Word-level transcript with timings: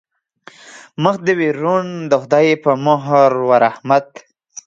مخ 1.03 1.15
دې 1.25 1.33
وي 1.37 1.49
روڼ 1.61 1.83
د 2.11 2.13
خدای 2.21 2.47
په 2.63 2.71
مهر 2.85 3.31
و 3.47 3.51
رحمت. 3.65 4.07